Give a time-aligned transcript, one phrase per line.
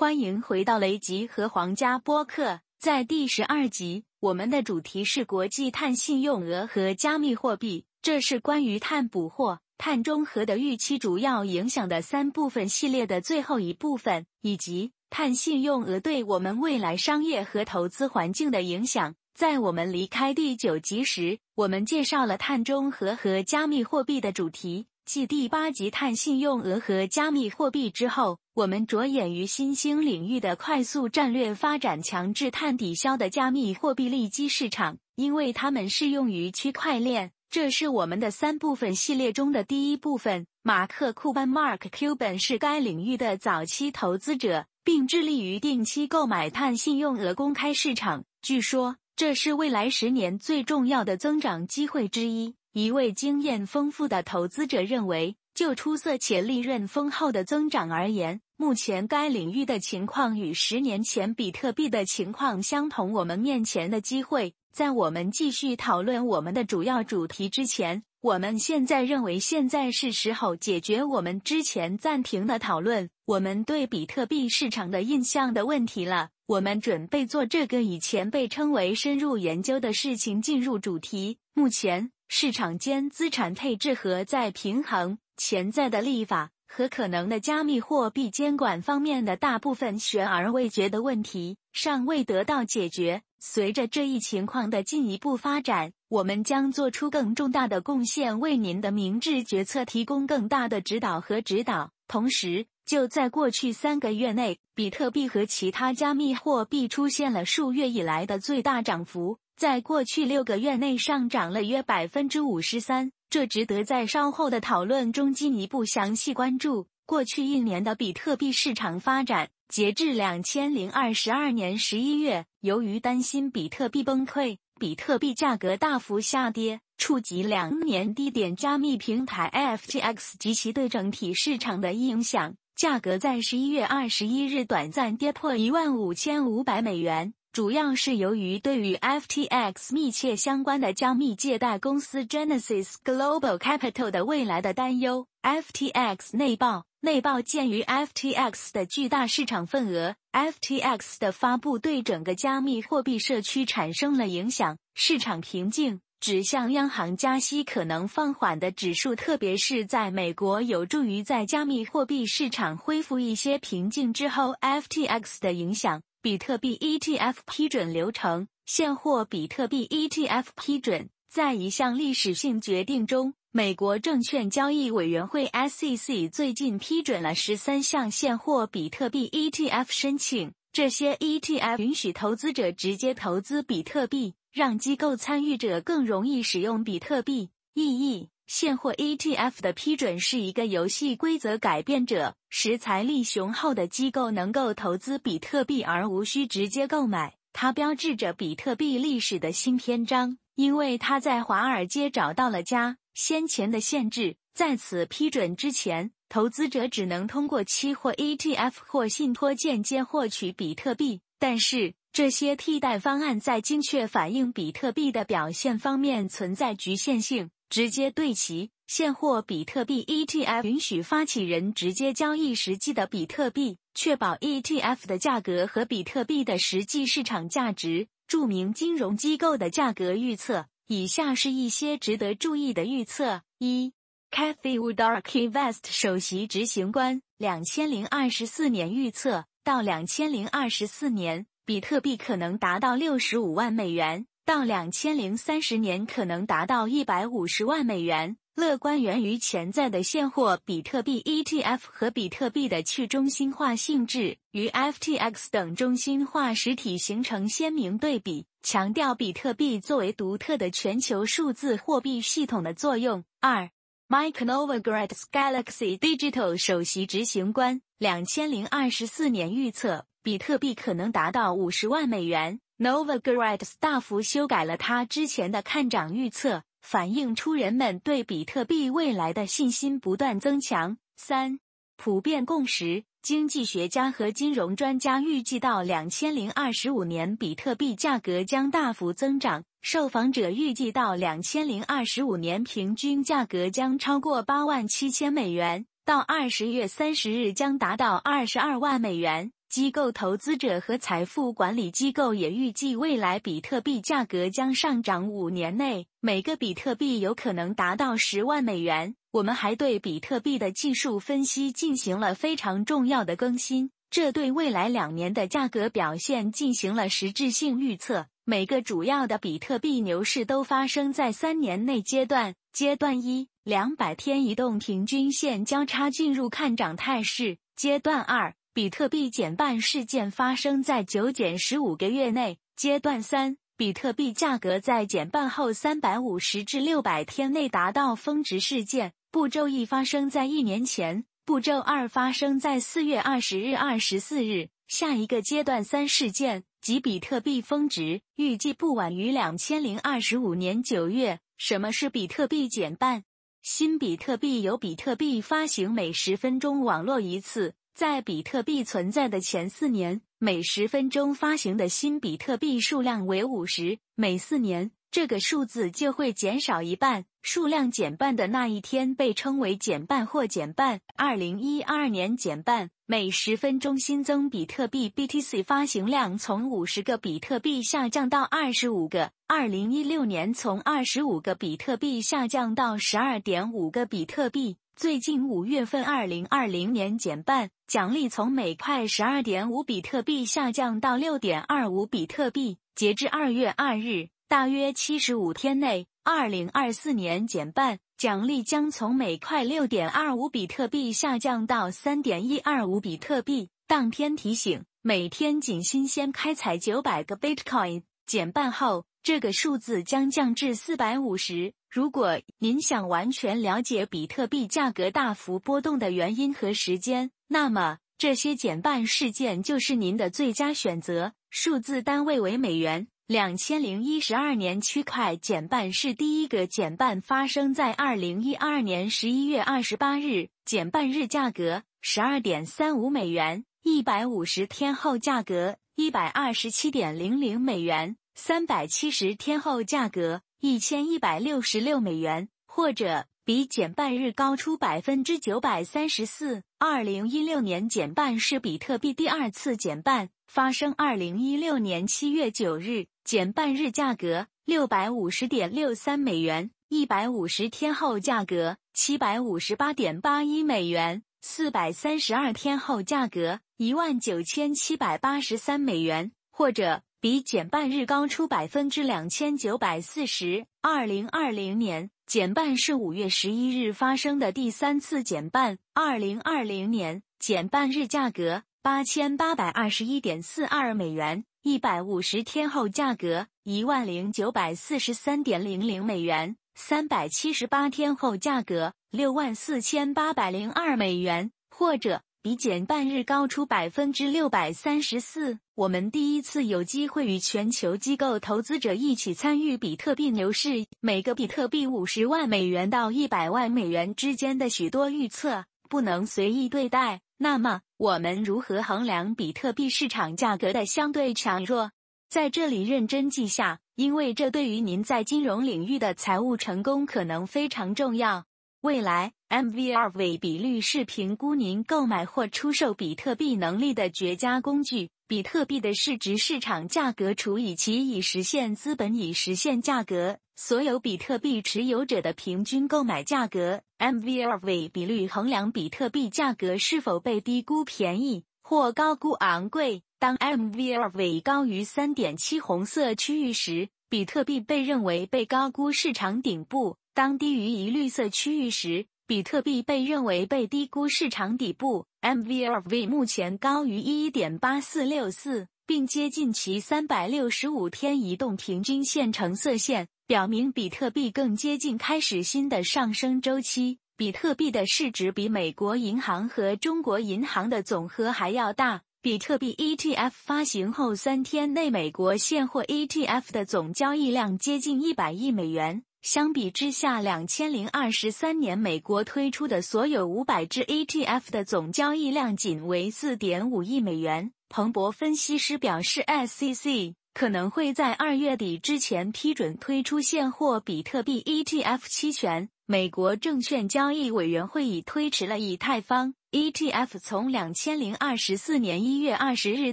[0.00, 2.60] 欢迎回到雷吉和皇家播客。
[2.78, 7.84] 在第十二集，我们的主题是国际碳信用额和加密货币。
[8.00, 19.14] 这是关于碳捕获、碳中和的预期主要影响的三部分系列的最后一部分，以及碳信用额对我们未来商业和投资环境的影响。
[19.34, 24.86] 在我们离开第九集时，我们介绍了碳中和和加密货币的主题。
[25.04, 37.32] 继第八集碳信用额和加密货币之后，我们着眼于新兴领域的快速战略发展，强制碳抵消的加密货币利基市场，因为它们适用于区块链。
[37.48, 40.46] 这是我们的三部分系列中的第一部分。
[40.62, 48.24] 马克·库班 （Mark Cuban） 是该领域的早期投资者，并致力于定期购买碳信用额公开市场。
[48.42, 52.56] 据说，这是未来十年最重要的增长机会之一。
[52.74, 63.10] 一位经验丰富的投资者认为，就出色且利润丰厚的增长而言，目前该领域的情况与十年前比特币的情况相同。
[63.14, 76.28] 我们面前的机会，在我们继续讨论我们的主要主题之前，我们现在认为现在是时候解决我们之前暂停的讨论我们对比特币市场的印象的问题了。
[76.44, 81.38] 我们准备做这个以前被称为深入研究的事情，进入主题。
[81.54, 82.12] 目前。
[82.32, 93.22] 市场间资产配置和再平衡、潜在的立法和可能的加密货币监管方面的大部分悬而未决的问题尚未得到解决。
[93.40, 101.90] 随着这一情况的进一步发展，我们将做出更重大的贡献，为您的明智决策提供更大的指导和指导。
[102.06, 109.38] 同时，就在过去三个月内，比特币和其他加密货币出现了数月以来的最大涨幅。
[109.56, 116.88] 在过去六个月内上涨了约百分之五十三，这值得在稍后的讨论中进一步详细关注。
[117.06, 128.56] 过去一年的比特币市场发展，截至两千零二十二年十一月，由于担心比特币崩溃，比特币价格大幅下跌，触及两年低点。
[128.56, 129.48] 加密平台
[129.78, 137.32] FTX 及其对整体市场的影响，价格在十一月二十一日短暂跌破一万五千五百美元。
[137.52, 145.26] 主要是由于对于 FTX 密切相关的加密借贷公司 Genesis Global Capital 的未来的担忧。
[145.42, 154.78] FTX 内报内报鉴于 FTX 的巨大市场份额，FTX 的发布对整个加密货币社区产生了影响。
[154.94, 166.00] 市场平静，指向央行加息可能放缓的指数，特别是在美国，有助于在加密货币市场恢复一些平静之后，FTX 的影响。
[166.22, 171.08] 比特币 ETF 批准流程，现货比特币 ETF 批准。
[171.30, 180.52] 在一项历史性决定中，美国证券交易委员会 SEC 最近批准了十三项现货比特币 ETF 申请。
[180.72, 187.48] 这些 ETF 允许投资者直接投资比特币，让机构参与者更容易使用比特币。
[187.72, 188.28] 意义。
[188.52, 197.36] 现货 ETF 的批准是一个游戏规则改变者，使财力雄厚的机构能够投资比特币而无需直接购买。
[197.52, 202.96] 它标志着比特币历史的新篇章，因为它在华尔街找到了家。
[203.14, 211.20] 先前的限制，在此批准之前，投资者只能通过期货 ETF 或信托间接获取比特币。
[211.38, 217.50] 但是，这些替代方案在精确反映比特币的表现方面存在局限性。
[217.70, 228.08] 直接对齐现货比特币 ETF 允许发起人直接交易实际的比特币，确保 ETF 的价格和比特币的实际市场价值。
[228.26, 233.92] 著名金融机构的价格预测，以下是一些值得注意的预测：一
[234.30, 244.26] ，Cathy Woodard West 首席执行官，两千零二十四年预测，到两千零二十四年，比特币可能达到六十五万美元。
[244.50, 248.36] 到两千零三十年可能达到一百五十万美元。
[248.56, 263.22] 乐观源于潜在的现货比特币 ETF 和比特币的去中心化性质与 FTX 等中心化实体形成鲜明对比，强调比特币作为独特的全球数字货币系统的作用。
[263.40, 263.70] 二
[264.08, 272.58] ，Mike Novogratz Galaxy Digital 首席执行官，两千零二十四年预测比特币可能达到五十万美元。
[272.80, 280.96] Novogratz 大幅修改了他之前的看涨预测，反映出人们对比特币未来的信心不断增强。
[281.14, 281.60] 三、
[281.98, 289.62] 普遍共识：经济学家和金融专家预计到两千零二十五年，比特币价格将大幅增长。
[289.82, 299.52] 受访者预计到两千零二十五年，平均价格将超过八万七千美元，到二十月三十日将达到二十二万美元。
[299.70, 309.14] 机构投资者和财富管理机构也预计，未来比特币价格将上涨，五年内每个比特币有可能达到十万美元。
[309.30, 318.26] 我们还对比特币的技术分析进行了非常重要的更新，这对未来两年的价格表现进行了实质性预测。
[318.44, 322.56] 每个主要的比特币牛市都发生在三年内阶段。
[322.72, 327.58] 阶段一，两百天移动平均线交叉进入看涨态势。
[327.76, 328.54] 阶段二。
[328.72, 332.58] 比特币减半事件发生在九减十五个月内。
[332.76, 339.12] 阶段三，比特币价格在减半后三百五十至六百天内达到峰值事件。
[339.32, 344.68] 步骤一发生在一年前，步骤二发生在四月二十日、二十四日。
[344.86, 351.40] 下一个阶段三事件即比特币峰值，预计不晚于两千零二十五年九月。
[351.58, 353.24] 什么是比特币减半？
[353.62, 357.74] 新比特币由比特币发行每十分钟网络一次。
[358.00, 363.98] 在比特币存在的前四年，每十分钟发行的新比特币数量为五十。
[364.14, 367.26] 每四年，这个数字就会减少一半。
[367.42, 371.02] 数量减半的那一天被称为减半或减半。
[371.14, 379.32] 二零一二年减半，每十分钟新增比特币 BTC 发行量从五十个比特币下降到二十五个。
[379.46, 384.78] 二零一六年从二十五个比特币下降到十二点五个比特币。
[385.00, 392.76] 最近五月份，二零二零年减半，奖励从每块十二点五比特币下降到六点二五比特币。
[392.94, 403.70] 截至二月二日，大约七十五天内，二零二四年减半，奖励将从每块六点二五比特币下降到三点一二五比特币。
[403.86, 408.02] 当天提醒：每天仅新鲜开采九百个 Bitcoin。
[408.26, 411.72] 减半后，这个数字将降至四百五十。
[411.90, 421.32] 如果您想完全了解比特币价格大幅波动的原因和时间，那么这些减半事件就是您的最佳选择。
[421.50, 423.08] 数字单位为美元。
[423.26, 440.42] 两千零一十二年区块减半是第一个减半发生在二零一二年十一月二十八日，减半日价格十二点三五美元，一百五十天后价格一百二十七点零零美元，三百七十天后价格。
[440.62, 446.62] 一千一百六十六美元，或者比减半日高出百分之九百三十四。
[446.78, 467.02] 二零一六年减半是比特币第二次减半，发生二零一六年七月九日，减半日价格六百五十点六三美元，一百五十天后价格七百五十八点八一美元，四百三十二天后价格一万九千七百八十三美元，或者。
[467.22, 470.64] 比减半日高出百分之两千九百四十。
[470.80, 475.76] 二零二零年减半是五月十一日发生的第三次减半。
[475.92, 492.22] 二零二零年减半日价格八千八百二十一点四二美元，一百五十天后价格一万零九百四十三点零零美元，三百七十八天后价格六万四千八百零二美元，或者。
[492.42, 495.58] 比减半日高出百分之六百三十四。
[495.74, 507.20] 我们第一次有机会与全球机构投资者一起参与比特币牛市，每个比特币五十万美元到一百万美元之间的许多预测不能随意对待。
[507.36, 511.90] 那么，我们如何衡量比特币市场价格的相对强弱？
[512.30, 518.46] 在这里认真记下，因为这对于您在金融领域的财务成功可能非常重要。
[518.80, 519.32] 未来。
[519.50, 525.10] MVRV 比率是评估您购买或出售比特币能力的绝佳工具。
[525.26, 533.82] 比特币的市值市场价格除以其已实现资本已实现价格，所有比特币持有者的平均购买价格。
[533.98, 540.02] MVRV 比率衡量比特币价格是否被低估、便宜或高估、昂贵。
[540.20, 564.00] 当 MVRV 高于3.7红色区域时，比特币被认为被高估市场顶部；当低于一绿色区域时，比特币被认为被低估市场底部，MVRV 目前高于一点八四六四，并接近其三百六十五天移动平均线橙色线，表明比特币更接近开始新的上升周期。
[564.16, 569.02] 比特币的市值比美国银行和中国银行的总和还要大。
[569.22, 576.02] 比特币 ETF 发行后三天内，美国现货 ETF 的总交易量接近一百亿美元。
[576.22, 584.52] 相比之下，两千零二十三年美国推出的所有五百只 ETF 的总交易量仅为四点五亿美元。
[584.68, 592.68] 彭博分析师表示，SEC 可能会在二月底之前批准推出现货比特币 ETF 期权。
[592.90, 599.92] 美国证券交易委员会已推迟了以太坊 ETF 从两千零二十四年一月二十日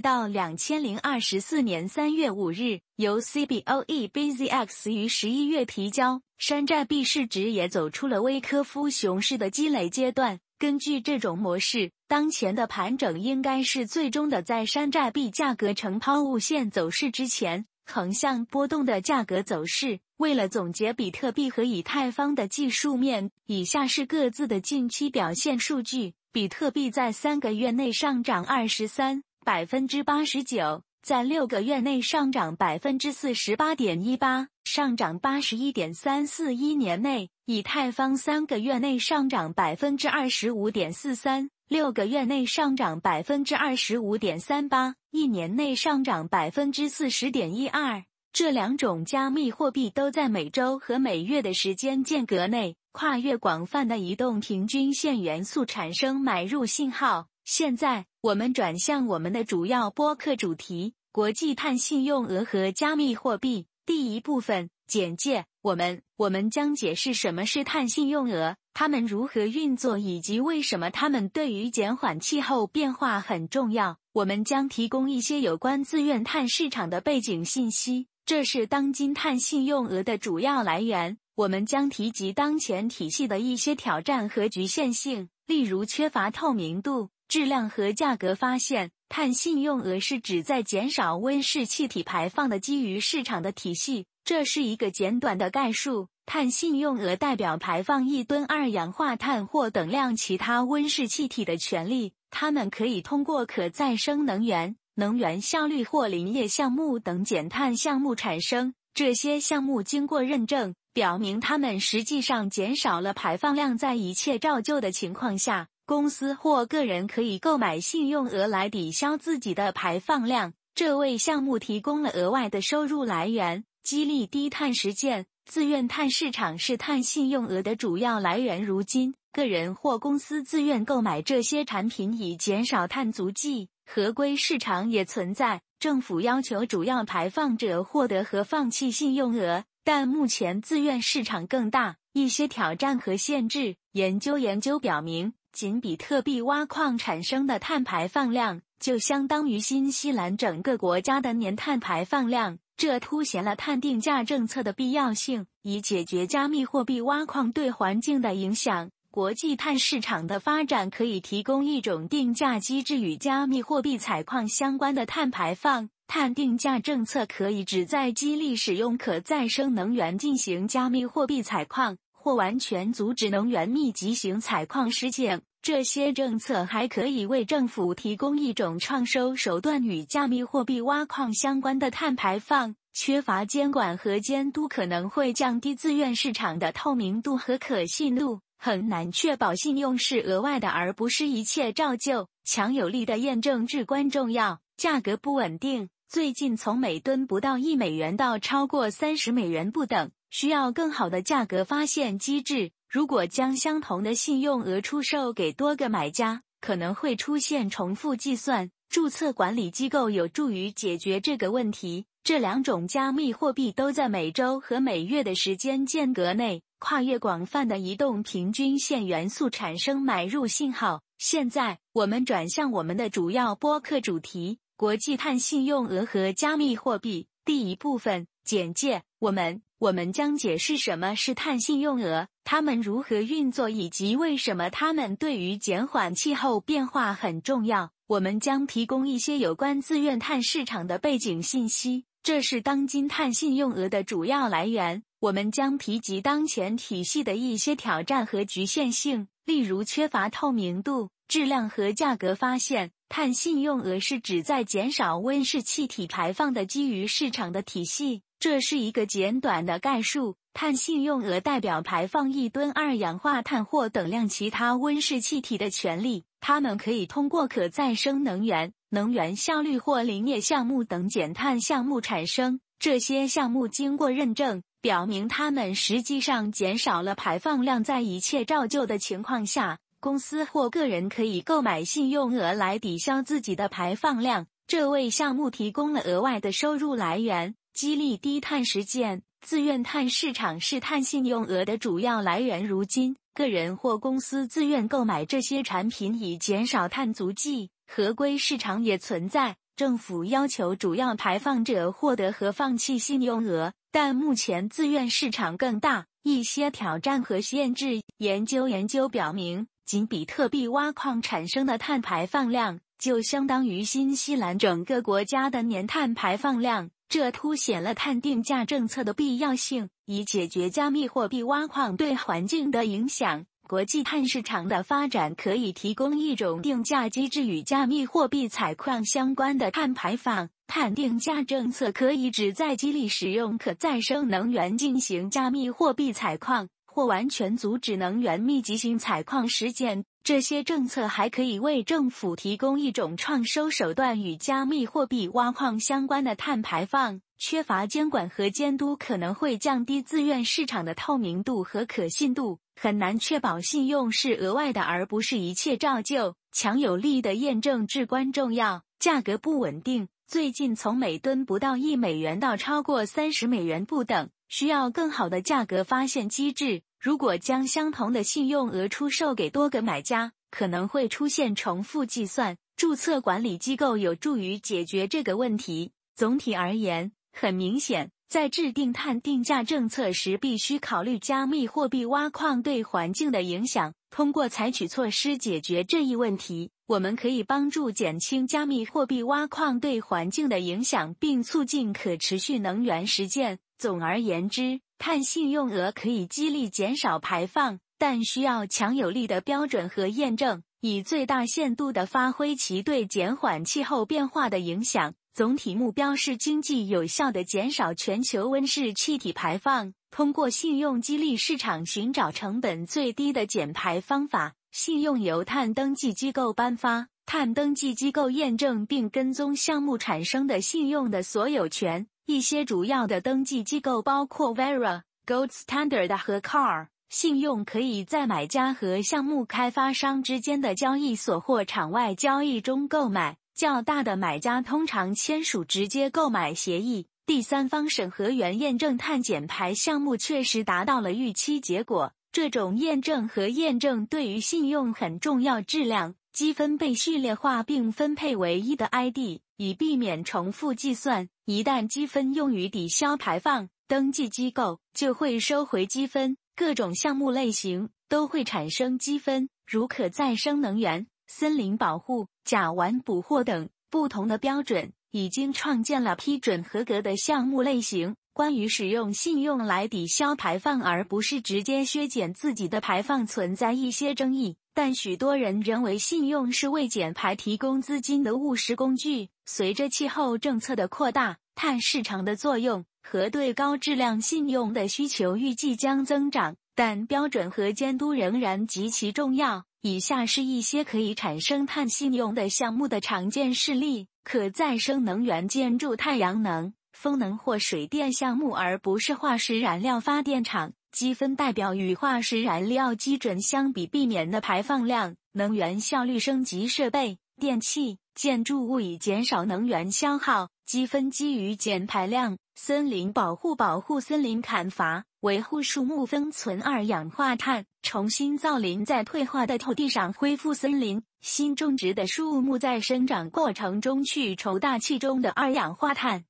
[0.00, 6.22] 到两千零二十四年三月五日，由 CBOE BZX 于十一月提交。
[6.38, 10.40] 山寨币市值也走出了威科夫熊市的积累阶段。
[10.58, 20.00] 根据这种模式，当前的盘整应该是最终的，在山寨币价格呈抛物线走势之前，横向波动的价格走势。
[20.18, 30.82] 为了总结比特币和以太坊的技术面，以下是各自的近期表现数据：比特币在三个月内上涨二十三百分之八十九。
[31.02, 48.02] 在六个月内上涨百分之四十八点一八，上涨八十一点三四；一年内，以太坊三个月内上涨百分之二十五点四三，六个月内上涨百分之二十五点三八，一年内上涨百分之四十点一二。
[48.32, 57.26] 这两种加密货币都在每周和每月的时间间隔内跨越广泛的移动平均线元素产生买入信号。
[57.44, 60.94] 现在，我们转向我们的主要播客主题。
[61.10, 73.96] 国际碳信用额和加密货币第一部分简介：我们我们将解释什么是碳信用额，它们如何运作，以及为什么它们对于减缓气候变化很重要。
[74.18, 81.18] 我们将提供一些有关自愿碳市场的背景信息，这是当今碳信用额的主要来源。
[81.36, 88.90] 我们将提及当前体系的一些挑战和局限性，例如缺乏透明度、质量和价格发现。
[89.08, 94.06] 碳信用额是指在减少温室气体排放的基于市场的体系。
[94.24, 96.08] 这是一个简短的概述。
[96.26, 102.12] 碳信用额代表排放一吨二氧化碳或等量其他温室气体的权利。
[102.30, 108.74] 它们可以通过可再生能源、能源效率或林业项目等减碳项目产生。
[108.94, 113.78] 这些项目经过认证，表明它们实际上减少了排放量。
[113.78, 115.68] 在一切照旧的情况下。
[115.86, 125.24] 公司或个人可以购买信用额来抵消自己的排放量，这为项目提供了额外的收入来源，激励低碳实践。
[125.48, 128.62] 自愿碳市场是碳信用额的主要来源。
[128.62, 133.70] 如今，个人或公司自愿购买这些产品以减少碳足迹。
[133.86, 141.96] 合规市场也存在，政府要求主要排放者获得和放弃信用额，但目前自愿市场更大。
[142.12, 143.76] 一些挑战和限制。
[143.92, 145.32] 研究研究表明。
[145.50, 152.58] 仅比特币挖矿产生的碳排放量，就相当于新西兰整个国家的年碳排放量。
[152.78, 158.88] 这凸显了碳定价政策的必要性，以解决加密货币挖矿对环境的影响。
[159.10, 165.90] 国际碳市场的发展可以提供一种定价机制，与加密货币采矿相关的碳排放。
[166.06, 175.42] 碳定价政策可以旨在激励使用可再生能源进行加密货币采矿，或完全阻止能源密集型采矿实践。
[175.60, 182.74] 这些政策还可以为政府提供一种创收手段，与加密货币挖矿相关的碳排放。
[182.94, 192.28] 缺乏监管和监督可能会降低自愿市场的透明度和可信度，很难确保信用是额外的而不是一切照旧。
[192.44, 194.60] 强有力的验证至关重要。
[194.76, 202.70] 价格不稳定，最近从每吨不到一美元到超过三十美元不等，需要更好的价格发现机制。
[202.88, 208.70] 如果将相同的信用额出售给多个买家，可能会出现重复计算。
[208.88, 212.06] 注册管理机构有助于解决这个问题。
[212.24, 221.02] 这两种加密货币都在每周和每月的时间间隔内跨越广泛的移动平均线元素产生买入信号。
[221.18, 227.26] 现在，我们转向我们的主要播客主题：国际碳信用额和加密货币。
[227.44, 229.60] 第一部分简介：我们。
[229.80, 237.92] 我们将解释什么是碳信用额，它们如何运作，以及为什么它们对于减缓气候变化很重要。
[238.08, 245.04] 我们将提供一些有关自愿碳市场的背景信息，这是当今碳信用额的主要来源。
[245.20, 252.90] 我们将提及当前体系的一些挑战和局限性，例如缺乏透明度、质量和价格发现。
[253.08, 258.22] 碳信用额是指在减少温室气体排放的基于市场的体系。
[258.40, 260.36] 这是一个简短的概述。
[260.54, 266.24] 碳信用额代表排放一吨二氧化碳或等量其他温室气体的权利。
[266.40, 272.60] 它们可以通过可再生能源、能源效率或林业项目等减碳项目产生。
[272.78, 277.82] 这些项目经过认证，表明它们实际上减少了排放量。
[277.82, 284.46] 在一切照旧的情况下，公司或个人可以购买信用额来抵消自己的排放量。
[284.68, 287.56] 这为项目提供了额外的收入来源。
[287.78, 289.22] 激励低碳实践。
[289.40, 292.66] 自愿碳市场是碳信用额的主要来源。
[292.66, 299.54] 如今，个人或公司自愿购买这些产品以减少碳足迹，合规市场也存在。
[299.76, 308.02] 政府要求主要排放者获得和放弃信用额，但目前自愿市场更大一些挑战和限制。
[308.16, 316.90] 研究研究表明，仅比特币挖矿产生的碳排放量就相当于新西兰整个国家的年碳排放量。
[317.08, 323.46] 这凸显了碳定价政策的必要性，以解决加密货币挖矿对环境的影响。
[323.66, 330.50] 国际碳市场的发展可以提供一种定价机制，与加密货币采矿相关的碳排放。
[330.66, 340.04] 碳定价政策可以旨在激励使用可再生能源进行加密货币采矿，或完全阻止能源密集型采矿实践。
[340.24, 347.20] 这些政策还可以为政府提供一种创收手段，与加密货币挖矿相关的碳排放。
[347.38, 356.34] 缺乏监管和监督可能会降低自愿市场的透明度和可信度，很难确保信用是额外的而不是一切照旧。
[356.50, 358.82] 强有力的验证至关重要。
[358.98, 366.82] 价格不稳定，最近从每吨不到一美元到超过三十美元不等，需要更好的价格发现机制。
[367.08, 372.58] 如果将相同的信用额出售给多个买家，可能会出现重复计算。
[372.76, 375.92] 注册管理机构有助于解决这个问题。
[376.14, 383.94] 总体而言，很明显，在制定碳定价政策时，必须考虑加密货币挖矿对环境的影响。
[384.10, 393.60] 通过采取措施解决这一问题，我们可以帮助减轻加密货币挖矿对环境的影响，并促进可持续能源实践。
[393.78, 405.14] 总而言之，碳信用额可以激励减少排放，但需要强有力的标准和验证，以最大限度地发挥其对减缓气候变化的影响。
[405.32, 414.54] 总体目标是经济有效地减少全球温室气体排放，通过信用激励市场寻找成本最低的减排方法。
[414.72, 422.08] 信用由碳登记机构颁发，碳登记机构验证并跟踪项目产生的信用的所有权。
[422.28, 426.88] 一些主要的登记机构包括 Vera、Gold Standard 和 Car。
[427.08, 433.38] 信用可以在买家和项目开发商之间的交易所或场外交易中购买。
[433.54, 437.06] 较大的买家通常签署直接购买协议。
[437.24, 442.12] 第三方审核员验证碳减排项目确实达到了预期结果。
[442.30, 445.62] 这种验证和验证对于信用很重要。
[445.62, 451.28] 质量积分被序列化并分配为一的 ID，以避免重复计算。
[451.46, 456.36] 一旦积分用于抵消排放，登记机构就会收回积分。
[456.54, 468.14] 各种项目类型都会产生积分，如可再生能源、森林保护、甲烷捕获等不同的标准，已经创建了批准合格的项目类型。
[468.32, 474.56] 关于使用信用来抵消排放，而不是直接削减自己的排放，存在一些争议。
[474.78, 479.28] 但许多人认为，信用是为减排提供资金的务实工具。
[479.44, 489.64] 随着气候政策的扩大，碳市场的作用和对高质量信用的需求预计将增长，但标准和监督仍然极其重要。
[489.80, 500.74] 以下是一些可以产生碳信用的项目的常见事例：可再生能源建筑、太阳能、风能或水电项目，而不是化石燃料发电厂。
[500.98, 505.14] 积分代表与化石燃料基准相比避免的排放量。
[505.30, 507.98] 能源效率升级设备、电器。
[508.16, 512.36] 建筑物以减少能源消耗，积分基于减排量。
[512.56, 521.00] 森林保护保护森林砍伐，维护树木封存二氧化碳，重新造林，在退化的土地上恢复森林。
[521.20, 526.24] 新种植的树木在生长过程中去除大气中的二氧化碳。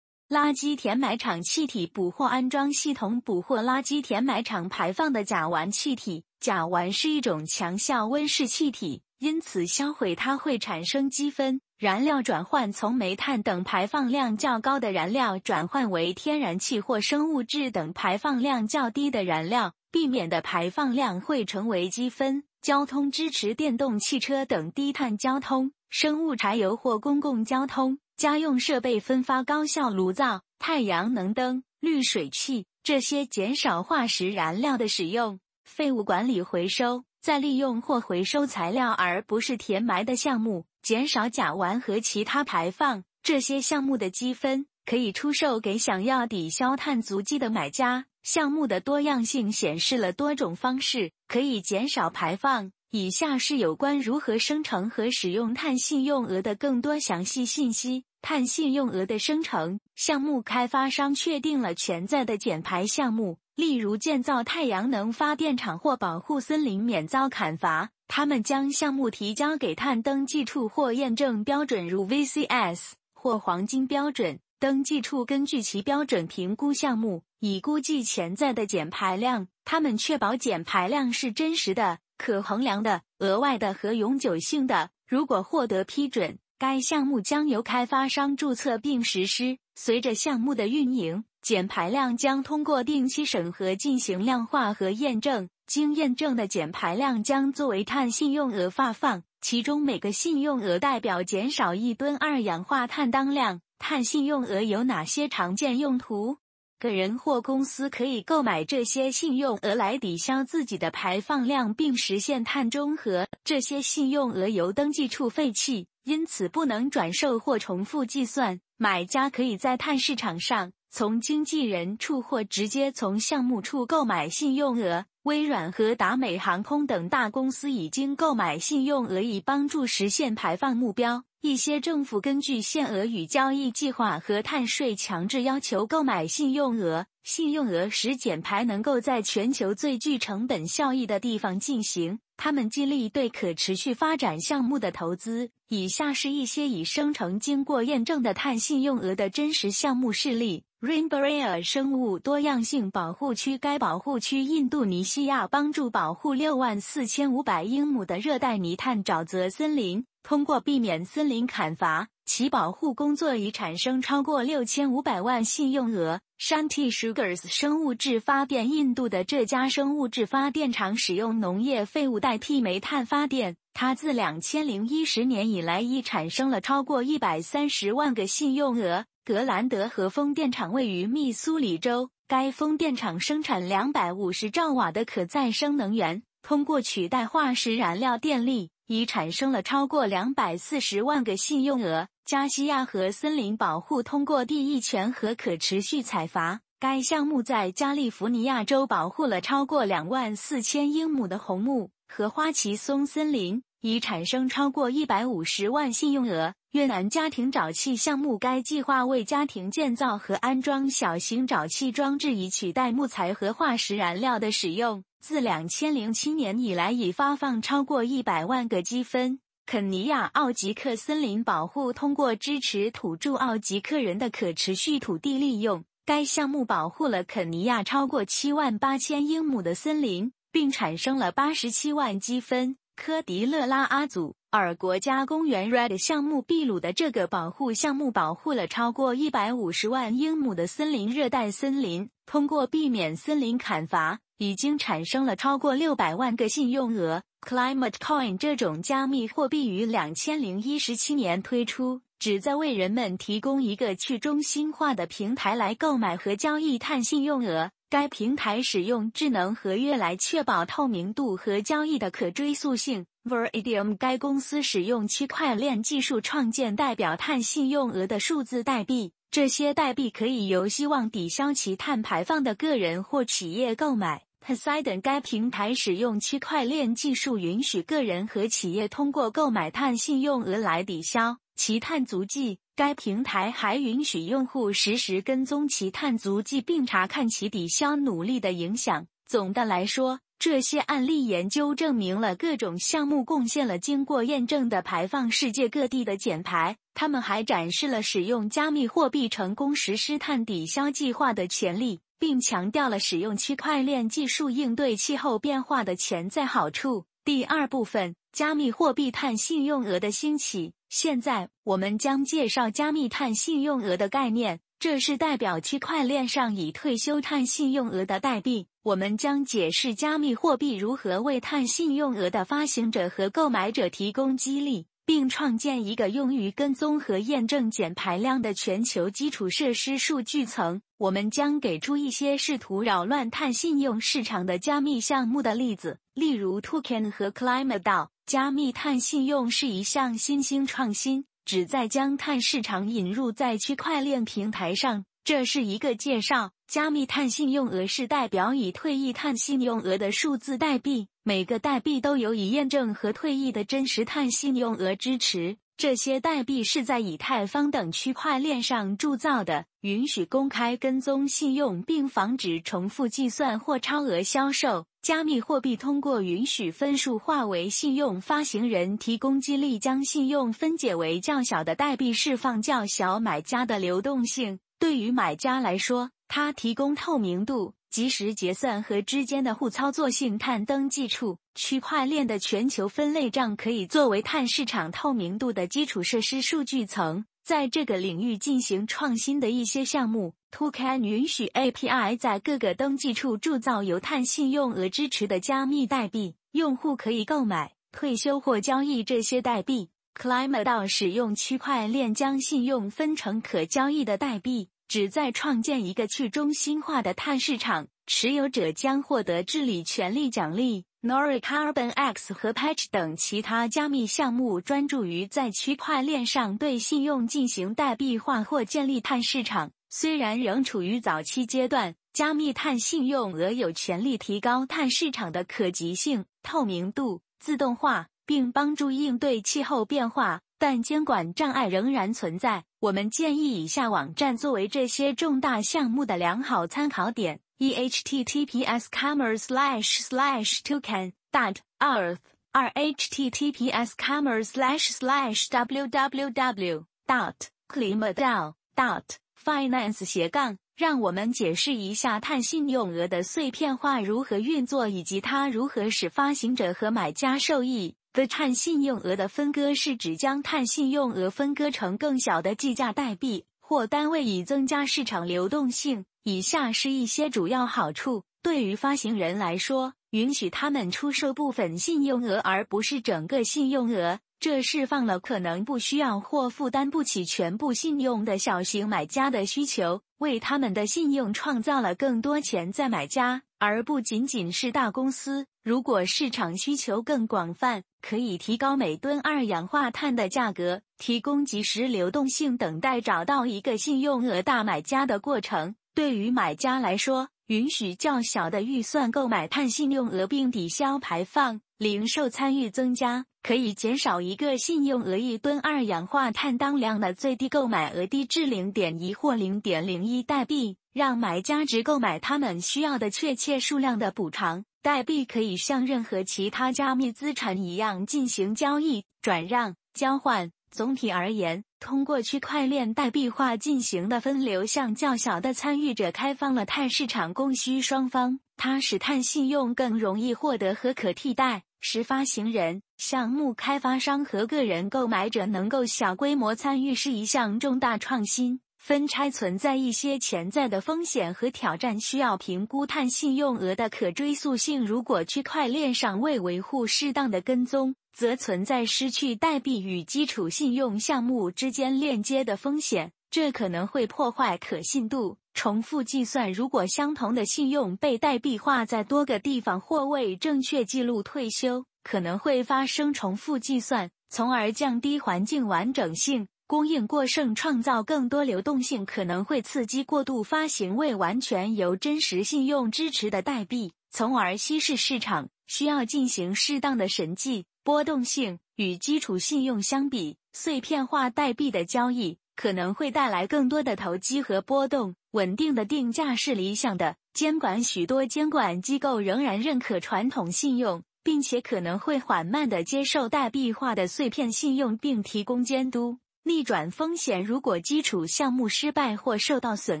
[0.28, 6.24] 垃圾填埋场气体捕获安装系统，捕获垃圾填埋场排放的甲烷气体。
[6.40, 9.02] 甲烷是一种强效温室气体。
[9.18, 11.60] 因此，销毁它会产生积分。
[11.78, 22.42] 燃料转换从煤炭等排放量较高的燃料转换为天然气或生物质等排放量较低的燃料，避免的排放量会成为积分。
[22.60, 35.38] 交通支持电动汽车等低碳交通，生物柴油或公共交通，家用设备分发高效炉灶、太阳能灯、滤水器，这些减少化石燃料的使用。
[35.64, 37.04] 废物管理回收。
[37.20, 43.02] 再利用或回收材料，而不是填埋的项目，减少甲烷和其他排放。
[43.20, 48.06] 这些项目的积分可以出售给想要抵消碳足迹的买家。
[48.22, 52.70] 项目的多样性显示了多种方式可以减少排放。
[52.90, 58.04] 以下是有关如何生成和使用碳信用额的更多详细信息。
[58.22, 67.90] 碳信用额的生成，项目开发商确定了潜在的减排项目，例如建造太阳能发电厂或保护森林免遭砍伐。
[68.08, 74.40] 他们将项目提交给碳登记处或验证标准如 VCS 或黄金标准。
[74.58, 79.48] 登记处根据其标准评估项目，以估计潜在的减排量。
[79.64, 84.90] 他们确保减排量是真实的、可衡量的、额外的和永久性的。
[85.06, 89.58] 如果获得批准，该项目将由开发商注册并实施。
[89.74, 95.48] 随着项目的运营，减排量将通过定期审核进行量化和验证。
[95.66, 103.60] 经验证的减排量将作为碳信用额发放，其中每个信用额代表减少一吨二氧化碳当量。
[103.78, 106.38] 碳信用额有哪些常见用途？
[106.78, 113.26] 个人或公司可以购买这些信用额来抵消自己的排放量，并实现碳中和。
[113.44, 118.60] 这些信用额由登记处废弃，因此不能转售或重复计算。
[118.76, 125.04] 买家可以在碳市场上从经纪人处或直接从项目处购买信用额。
[125.24, 131.22] 微软和达美航空等大公司已经购买信用额，以帮助实现排放目标。
[131.42, 137.04] 一些政府根据限额与交易计划和碳税强制要求购买信用额。
[137.22, 142.20] 信用额使减排能够在全球最具成本效益的地方进行。
[142.36, 145.50] 他们激励对可持续发展项目的投资。
[145.68, 153.58] 以下是一些已生成、经过验证的碳信用额的真实项目事例：Rainbow 生物多样性保护区。
[153.58, 160.06] 该保护区印度尼西亚帮助保护六万四千五百英亩的热带泥炭沼泽森林。
[160.26, 166.18] 通过避免森林砍伐，其保护工作已产生超过六千五百万信用额。
[166.40, 173.54] Shanti Sugars 生物质发电，印度的这家生物质发电厂使用农业废物代替煤炭发电。
[173.72, 179.04] 它自两千零一十年以来已产生了超过一百三十万个信用额。
[179.24, 188.70] 格兰德核风电厂位于密苏里州，该风电场生产两百五十兆瓦的可再生能源，通过取代化石燃料电力。
[188.86, 192.08] 已产生了超过两百四十万个信用额。
[192.24, 206.54] 加西亚和森林保护通过地役权和可持续采伐，该项目在加利福尼亚州保护了超过两万四千英亩的红木和花旗松森林，已产生超过一百五十万信用额。
[206.72, 215.02] 越南家庭沼气项目，该计划为家庭建造和安装小型沼气装置，以取代木材和化石燃料的使用。
[215.20, 219.40] 自两千零七年以来，已发放超过一百万个积分。
[219.66, 232.76] 肯尼亚奥吉克森林保护通过支持土著奥吉克人的可持续土地利用，该项目保护了肯尼亚超过七万八千英亩的森林，并产生了八十七万积分。
[232.94, 244.20] 科迪勒拉阿祖尔国家公园 （Red） 项目秘鲁的这个保护项目保护了超过一百五十万英亩的森林热带森林，通过避免森林砍伐。
[244.38, 247.22] 已经产生了超过六百万个信用额。
[247.40, 257.70] Climate Coin 这种加密货币于两千零一十七年推出，旨在为人们提供一个去中心化的平台来购买和交易碳信用额。
[257.88, 263.06] 该平台使用智能合约来确保透明度和交易的可追溯性。
[263.24, 269.12] Veridium 该公司使用区块链技术创建代表碳信用额的数字代币。
[269.30, 274.25] 这些代币可以由希望抵消其碳排放的个人或企业购买。
[274.46, 282.60] Poseidon 该平台使用区块链技术，允许个人和企业通过购买碳信用额来抵消其碳足迹。
[282.76, 289.08] 该平台还允许用户实时跟踪其碳足迹，并查看其抵消努力的影响。
[289.26, 296.76] 总的来说，这些案例研究证明了各种项目贡献了经过验证的排放，世界各地的减排。
[296.94, 307.04] 他们还展示了使用加密货币成功实施碳抵消计划的潜力，并强调了使用区块链技术应对气候变化的潜在好处。
[307.24, 310.72] 第二部分：加密货币碳信用额的兴起。
[310.88, 314.60] 现在，我们将介绍加密碳信用额的概念。
[314.78, 318.68] 这是代表区块链上已退休碳信用额的代币。
[318.82, 330.82] 我们将解释加密货币如何为碳信用额的发行者和购买者提供激励，并创建一个用于跟踪和验证减排量的全球基础设施数据层。
[330.98, 338.08] 我们将给出一些试图扰乱碳信用市场的加密项目的例子，例如 Token 和 Climate DAO。
[338.26, 341.24] 加密碳信用是一项新兴创新。
[341.44, 345.04] 旨在将碳市场引入在区块链平台上。
[345.22, 346.50] 这是一个介绍。
[346.68, 351.06] 加密碳信用额是代表已退役碳信用额的数字代币。
[351.22, 355.58] 每个代币都有已验证和退役的真实碳信用额支持。
[355.76, 364.86] 这些代币是在以太坊等区块链上铸造的，允许公开跟踪信用，并防止重复计算或超额销售。
[365.02, 374.58] 加密货币通过允许分数化为信用发行人提供激励，将信用分解为较小的代币，释放较小买家的流动性。
[374.78, 377.74] 对于买家来说，它提供透明度。
[377.88, 387.24] 及时结算和之间的互操作性碳登记处，区块链的全球分类账可以作为碳市场透明度的基础设施数据层。
[387.42, 399.88] 在这个领域进行创新的一些项目，Token 允许 API 在各个登记处铸造由碳信用额支持的加密代币，用户可以购买、退休或交易这些代币。
[400.14, 404.68] Climate 使用区块链将信用分成可交易的代币。
[404.88, 410.84] 旨在创建一个去中心化的碳市场，持有者将获得治理权利奖励。
[411.02, 419.70] Nori Carbon X 和 Patch 等其他加密项目专注于在区块链上对信用进行代币化或建立碳市场。
[419.88, 430.40] 虽然仍处于早期阶段，加密碳信用额有权利提高碳市场的可及性、透明度、自动化，并帮助应对气候变化。
[430.58, 432.64] 但监管障碍仍然存在。
[432.80, 442.18] 我们建议以下网站作为这些重大项目的良好参考点：e h t t p s commerce slash slash token dot earth
[442.52, 447.34] 二 h t t p s commerce slash slash w w w dot
[447.68, 449.04] climate dot
[449.42, 450.58] finance 斜杠。
[450.76, 457.94] 让我们解释一下碳信用额的碎片化如何运作，以及它如何使发行者和买家受益。
[458.24, 466.04] 碳信用额的分割是指将碳信用额分割成更小的计价代币或单位，以增加市场流动性。
[466.22, 483.42] 以下是一些主要好处：对于发行人来说，允许他们出售部分信用额而不是整个信用额，这释放了可能不需要或负担不起全部信用的小型买家的需求，为他们的信用创造了更多潜在买家。
[483.58, 485.46] 而不仅仅是大公司。
[485.66, 495.74] 如果市场需求更广泛，可以提高每吨二氧化碳的价格，提供及时流动性，等待找到一个信用额大买家的过程。
[495.92, 510.76] 对于买家来说，允许较小的预算购买碳信用额并抵消排放，零售参与增加，可以减少一个信用额一吨二氧化碳当量的最低购买额低至零点一或零点零一代币。
[510.92, 520.52] 让买家只购买他们需要的确切数量的补偿代币，可以像任何其他加密资产一样进行交易、转让、交换。
[520.70, 528.38] 总体而言，通过区块链代币化进行的分流向较小的参与者开放了碳市场供需双方。
[528.56, 538.60] 它使碳信用更容易获得和可替代，使发行人、项目开发商和个人购买者能够小规模参与，是一项重大创新。
[538.86, 544.86] 分拆存在一些潜在的风险和挑战，需要评估碳信用额的可追溯性。
[544.86, 555.36] 如果区块链上未维护适当的跟踪，则存在失去代币与基础信用项目之间链接的风险，这可能会破坏可信度。
[555.52, 566.46] 重复计算，如果相同的信用被代币化在多个地方或未正确记录退休，可能会发生重复计算，从而降低环境完整性。
[566.68, 575.48] 供应过剩，创造更多流动性，可能会刺激过度发行未完全由真实信用支持的代币，从而稀释市场。
[575.68, 577.66] 需要进行适当的审计。
[577.82, 585.14] 波动性与基础信用相比，碎片化代币的交易可能会带来更多的投机和波动。
[585.32, 587.16] 稳定的定价是理想的。
[587.32, 596.18] 监管许多监管机构仍然认可传统信用，并且可能会缓慢地接受代币化的碎片信用，并提供监督。
[596.48, 600.00] 逆转风险：如果基础项目失败或受到损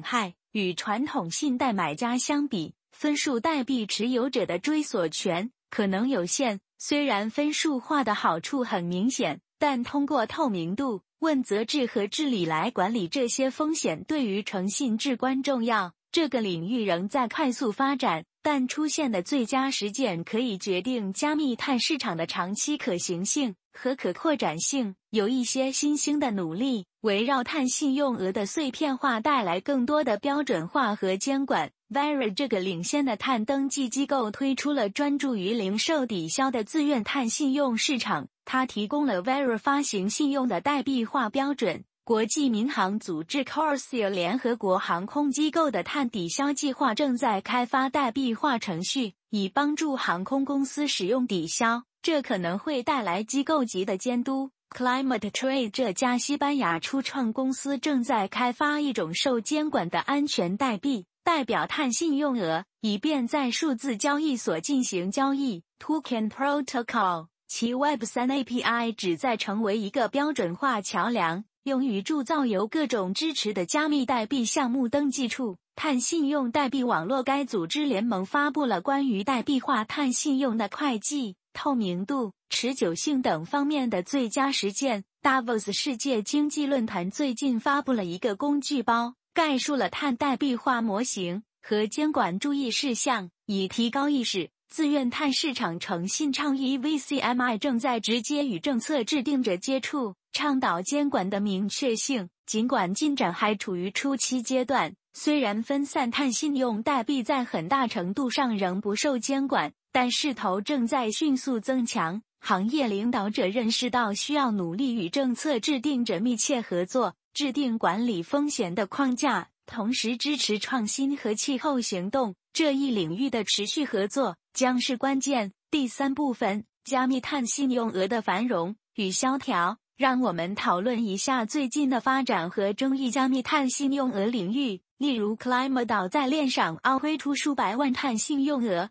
[0.00, 6.60] 害，与传统信贷买家相比，分数代币持有者的追索权可能有限。
[6.78, 15.94] 虽然分数化的好处很明显，但通过透明度、问责制和治理来管理这些风险，对于诚信至关重要。
[16.12, 18.24] 这个领域仍在快速发展。
[18.48, 24.94] 但出现的最佳实践可以决定加密碳市场的长期可行性和可扩展性。
[25.10, 31.72] 有一些新兴的努力围绕碳信用额的碎片化带来更多的标准化和监管。
[31.90, 41.82] Vera 这个领先的碳登记机构推出了专注于零售抵消的自愿碳信用市场，它提供了 Vera 发行信用的代币化标准。
[42.06, 51.82] 国际民航组织 Corsair 联合国航空机构的碳抵消计划正在开发代币化程序，以帮助航空公司使用抵消。
[52.00, 54.52] 这可能会带来机构级的监督。
[54.70, 65.64] Climate Trade 这家西班牙初创公司正在开发一种受监管的安全代币，代表碳信用额，以便在数字交易所进行交易。
[65.80, 75.56] Token Protocol 其 Web 三 API 旨在成为一个标准化桥梁，用于铸造由各种支持的加密代币项目登记处。
[75.74, 82.32] 碳信用代币网络该组织联盟发布了关于代币化碳信用的会计、透明度。
[82.50, 85.02] 持久性等方面的最佳实践。
[85.20, 94.50] Davos 世界经济论坛最近发布了一个工具包，概述了碳代币化模型和监管注意事项，以提高意识。
[94.68, 102.28] 自愿碳市场诚信倡议 VCMI 正在直接与政策制定者接触，倡导监管的明确性。
[102.44, 112.20] 尽管进展还处于初期阶段，虽然分散碳信用代币在很大程度上仍不受监管，但势头正在迅速增强。
[112.38, 122.34] 行业领导者认识到需要努力与政策制定者密切合作，制定管理风险的框架，同时支持创新和气候行动。
[122.52, 125.52] 这一领域的持续合作将是关键。
[125.70, 129.78] 第三部分：加密碳信用额的繁荣与萧条。
[129.96, 133.10] 让我们讨论一下最近的发展和争议。
[133.10, 138.90] 加密碳信用额领域，例如 Climate 岛在链上凹推出数百万碳信用额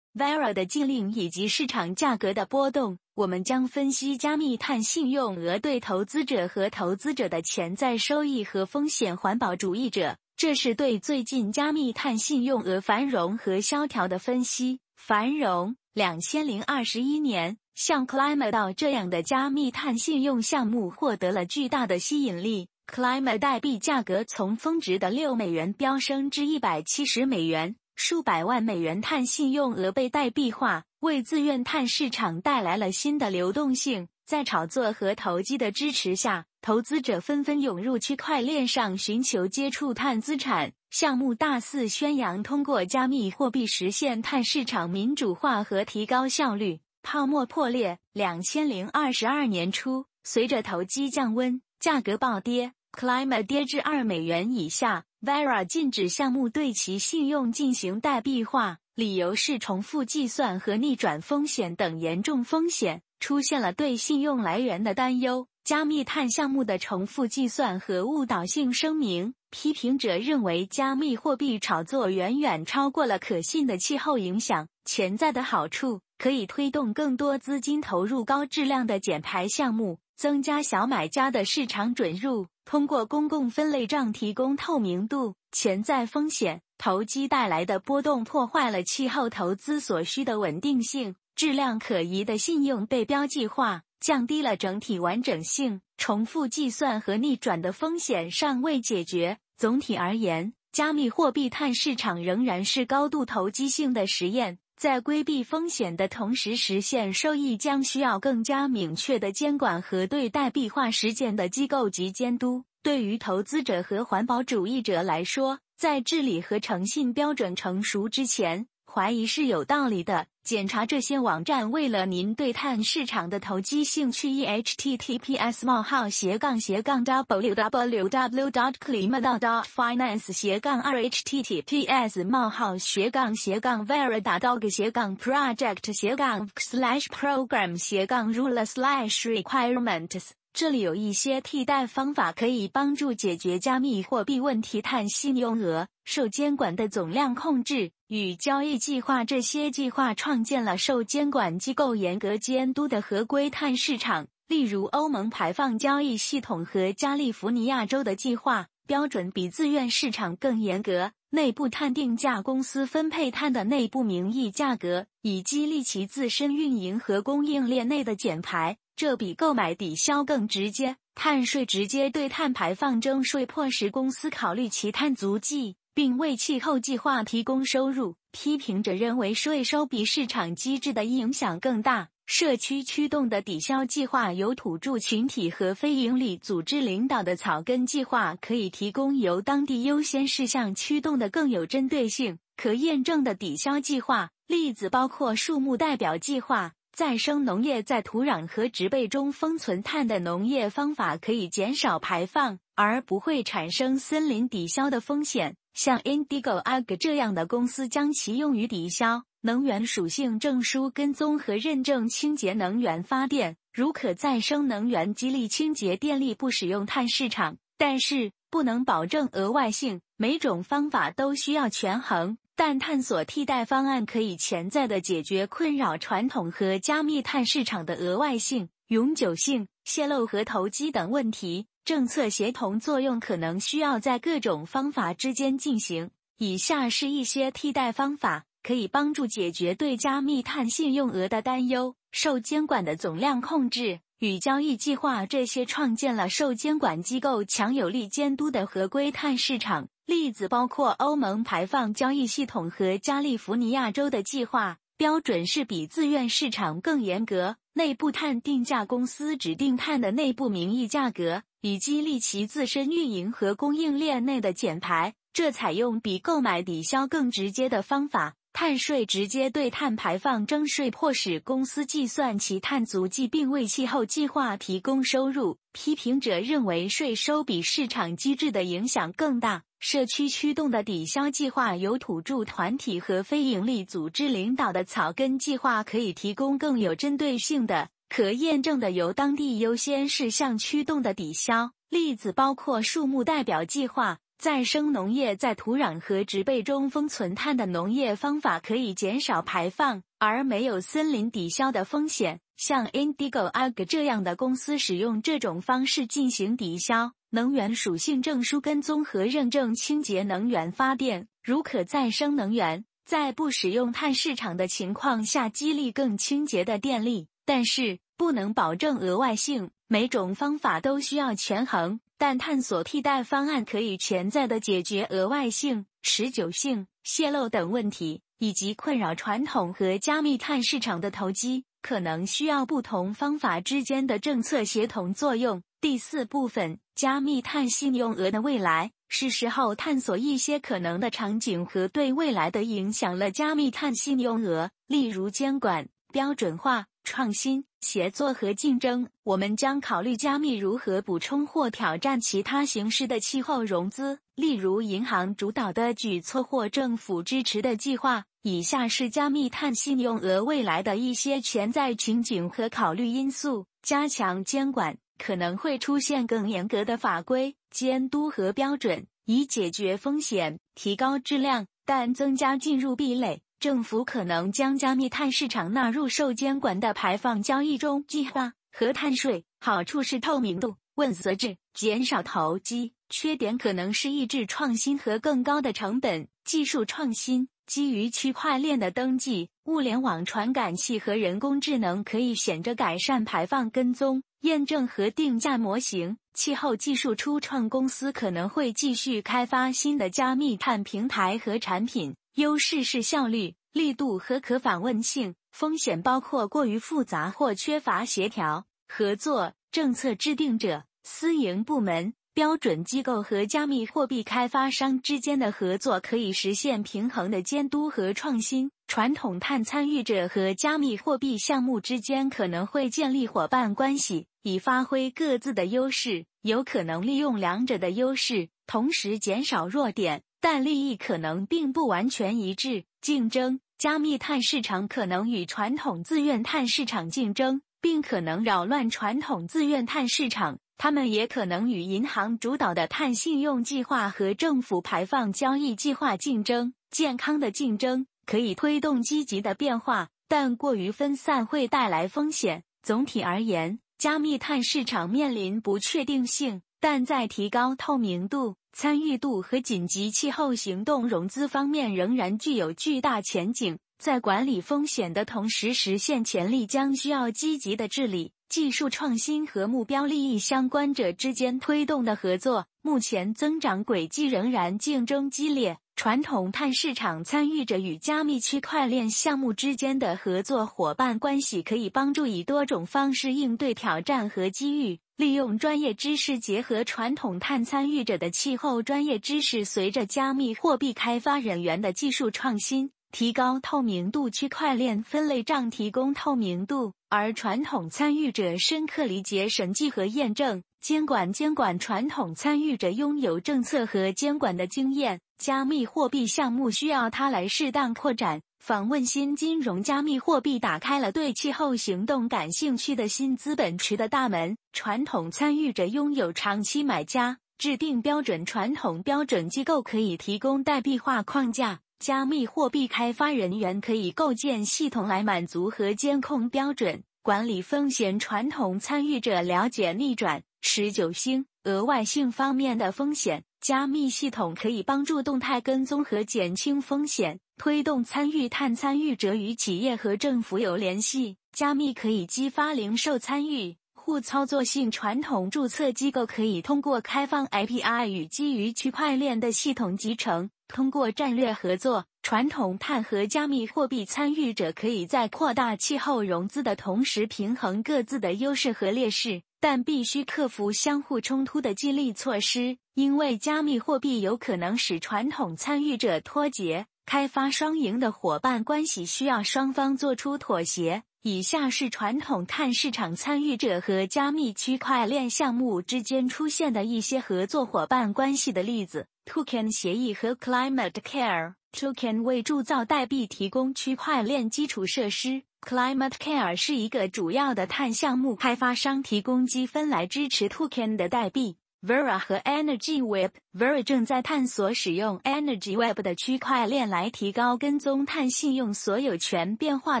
[0.14, 2.96] ，Vera 的禁令以及市场价格的波动。
[3.14, 9.14] 我们将分析加密碳信用额对投资者和投资者的潜在收益和风险。
[9.16, 14.80] 环保主义者，这是对最近加密碳信用额繁荣和萧条的分析。
[14.96, 22.68] 繁荣，两千零二十一年，像 Climate 这样的加密碳信用项目获得了巨大的吸引力。
[22.86, 27.76] Climate 代币价格从峰值的六美元飙升至一百七十美元。
[27.96, 34.08] 数百万美元碳信用额被代币化，为自愿碳市场带来了新的流动性。
[34.26, 46.80] 在炒作和投机的支持下，投资者纷纷涌入区块链上寻求接触碳资产项目，大肆宣扬通过加密货币实现碳市场民主化和提高效率。
[47.04, 48.00] 泡沫破裂。
[48.12, 55.04] 两千零二十二年初，随着投机降温，价格暴跌，Climate 跌至二美元以下。
[55.20, 65.46] Vera 禁止项目对其信用进行代币化，理由是重复计算和逆转风险等严重风险出现了对信用来源的担忧。
[65.64, 82.48] 加密碳项目的重复计算和误导性声明，批评者认为加密货币炒作远远超过了可信的气候影响潜在的好处，可以推动更多资金投入高质量的减排项目，增加小买家的市场准入。
[82.64, 91.14] 通过公共分类账提供透明度，潜在风险投机带来的波动破坏了气候投资所需的稳定性。
[91.36, 95.80] 质量可疑的信用被标记化，降低了整体完整性。
[95.96, 99.38] 重复计算和逆转的风险尚未解决。
[99.56, 104.58] 总体而言，加密货币碳市场仍然是高度投机性的实验。
[104.76, 112.64] 在规避风险的同时实现收益，将需要更加明确的监管和对代币化实践的机构及监督。
[112.82, 118.66] 对于投资者和环保主义者来说，在治理和诚信标准成熟之前。
[118.94, 120.26] 怀疑是有道理的。
[120.44, 124.30] 检查这些网站，为了您对碳市场的投机兴趣。
[124.30, 135.92] e https: 冒号斜杠斜杠 w w w dot climate dot finance 斜杠二 https: 冒号斜杠斜杠 vera.dog 斜杠 project
[135.92, 140.28] 斜杠 slash program 斜杠 ruler slash requirements。
[140.52, 144.80] 这里有一些替代方法可以帮助解决加密货币问题。
[144.80, 154.26] 碳信用额、受监管的总量控制与交易计划，这些计划创建了受监管机构严格监督的合规碳市场。
[154.46, 161.12] 例如，欧盟排放交易系统和加利福尼亚州的计划标准比自愿市场更严格。
[161.30, 168.76] 内部碳定价公司分配碳的内部名义价格，以激励其自身运营和供应链内的减排。
[168.94, 170.96] 这比购买抵消更直接。
[171.16, 178.16] 碳税直接对碳排放征税，迫使公司考虑其碳足迹，并为气候计划提供收入。
[178.32, 182.08] 批评者认为，税收比市场机制的影响更大。
[182.26, 194.30] 社区驱动的抵消计划由土著群体和非营利组织领导的草根计划，可以提供由当地优先事项驱动的更有针对性、可验证的抵消计划。
[194.46, 196.72] 例子包括树木代表计划。
[196.96, 205.56] 再生农业在土壤和植被中封存碳的农业方法可以减少排放，而不会产生森林抵消的风险。
[205.74, 213.56] 像 Indigo Ag 这样的公司将其用于抵消能源属性证书跟踪和认证清洁能源发电。
[213.72, 220.00] 如可再生能源激励清洁电力不使用碳市场，但是不能保证额外性。
[220.16, 231.66] 每种方法都需要权衡，但探索替代方案可以潜在的解决困扰传统和加密碳市场的额外性、永久性、泄漏和投机等问题。
[231.84, 236.10] 政策协同作用可能需要在各种方法之间进行。
[236.38, 241.94] 以下是一些替代方法，可以帮助解决对加密碳信用额的担忧。
[242.10, 249.88] 受监管的总量控制与交易计划，这些创建了受监管机构强有力监督的合规碳市场。
[250.06, 254.78] 例子包括欧盟排放交易系统和加利福尼亚州的计划。
[254.96, 257.56] 标准是比自愿市场更严格。
[257.72, 265.14] 内部碳定价公司指定碳的内部名义价格，以激励其自身运营和供应链内的减排。
[265.32, 268.34] 这采用比购买抵消更直接的方法。
[268.52, 275.56] 碳税直接对碳排放征税，迫使公司计算其碳足迹，并为气候计划提供收入。
[275.72, 279.62] 批评者认为，税收比市场机制的影响更大。
[279.80, 291.72] 社区驱动的抵消计划由土著团体和非营利组织领导的草根计划，可以提供更有针对性的、可验证的由当地优先事项驱动的抵消。
[291.90, 294.20] 例子包括树木代表计划。
[294.38, 302.38] 再生农业在土壤和植被中封存碳的农业方法可以减少排放，而没有森林抵消的风险。
[302.56, 307.10] 像 Indigo Ag 这样的公司使用这种方式进行抵消。
[307.30, 319.70] 能源属性证书跟踪和认证清洁能源发电，如可再生能源，在不使用碳市场的情况下激励更清洁的电力，但是不能保证额外性。
[319.86, 322.00] 每种方法都需要权衡。
[322.16, 335.62] 但探索替代方案可以潜在的解决额外性、持久性、泄露等问题，以及困扰传统和加密碳市场的投机，可能需要不同方法之间的政策协同作用。
[335.82, 343.30] 第四部分，加密碳信用额的未来，是时候探索一些可能的场景和对未来的影响了。
[343.30, 346.86] 加密碳信用额，例如监管、标准化。
[347.06, 358.24] 创新、协作和竞争，我们将考虑加密如何补充或挑战其他形式的气候融资，例如银行主导的举措或政府支持的计划。
[358.40, 373.42] 以下是加密碳信用额未来的一些潜在情景和考虑因素：加强监管，可能会出现更严格的法规、监督和标准，以解决风险、提高质量，但增加进入壁垒。
[373.64, 379.46] 政府可能将加密碳市场纳入受监管的排放交易中，计划和碳税。
[379.58, 386.28] 好处是透明度、问责制、减少投机；缺点可能是抑制创新和更高的成本。
[386.44, 396.18] 技术创新基于区块链的登记、物联网传感器和人工智能可以显著改善排放跟踪、验证和定价模型。
[396.34, 402.14] 气候技术初创公司可能会继续开发新的加密碳平台和产品。
[402.34, 409.52] 优势是效率、力度和可访问性，风险包括过于复杂或缺乏协调合作。
[409.70, 418.70] 政策制定者、私营部门、标准机构和加密货币开发商之间的合作可以实现平衡的监督和创新。
[418.86, 430.22] 传统碳参与者和加密货币项目之间可能会建立伙伴关系，以发挥各自的优势，有可能利用两者的优势，同时减少弱点。
[430.44, 432.84] 但利益可能并不完全一致。
[433.00, 440.58] 竞争，加密碳市场可能与传统自愿碳市场竞争，并可能扰乱传统自愿碳市场。
[440.76, 446.74] 他们也可能与银行主导的碳信用计划和政府排放交易计划竞争。
[446.90, 452.64] 健康的竞争可以推动积极的变化，但过于分散会带来风险。
[452.82, 458.56] 总体而言，加密碳市场面临不确定性，但在提高透明度。
[458.76, 463.78] 参与度和紧急气候行动融资方面仍然具有巨大前景。
[464.02, 472.66] 在管理风险的同时实现潜力，将需要积极的治理、技术创新和目标利益相关者之间推动的合作。
[472.82, 475.78] 目前增长轨迹仍然竞争激烈。
[475.96, 484.98] 传统碳市场参与者与加密区块链项目之间的合作伙伴关系可以帮助以多种方式应对挑战和机遇。
[485.16, 494.28] 利用专业知识结合传统碳参与者的气候专业知识，随着加密货币开发人员的技术创新，提高透明度。
[494.28, 500.64] 区块链分类账提供透明度，而传统参与者深刻理解审计和验证。
[500.80, 508.42] 监管监管传统参与者拥有政策和监管的经验，加密货币项目需要它来适当扩展。
[508.66, 514.56] 访问新金融加密货币打开了对气候行动感兴趣的新资本池的大门。
[514.72, 518.46] 传统参与者拥有长期买家，制定标准。
[518.46, 528.18] 传统标准机构可以提供代币化框架，加密货币开发人员可以构建系统来满足和监控标准，管理风险。
[528.18, 533.44] 传统参与者了解逆转、持久性、额外性方面的风险。
[533.60, 541.36] 加密系统可以帮助动态跟踪和减轻风险，推动参与碳参与者与企业和政府有联系。
[541.52, 544.90] 加密可以激发零售参与、互操作性。
[544.90, 550.50] 传统注册机构可以通过开放 API 与基于区块链的系统集成。
[550.66, 559.42] 通过战略合作，传统碳和加密货币参与者可以在扩大气候融资的同时平衡各自的优势和劣势。
[559.60, 566.86] 但必须克服相互冲突的激励措施，因为加密货币有可能使传统参与者脱节。
[567.06, 571.02] 开发双赢的伙伴关系需要双方做出妥协。
[571.22, 581.54] 以下是传统碳市场参与者和加密区块链项目之间出现的一些合作伙伴关系的例子：Token 协议和 Climate Care。
[581.72, 585.42] Token 为铸造代币提供区块链基础设施。
[585.62, 591.56] Climate Care 是一个主要的碳项目开发商，提供积分来支持 Token 的代币。
[591.86, 600.00] Vera 和 Energy Web，Vera 正在探索使用 Energy Web 的区块链来提高跟踪碳信用所有权变化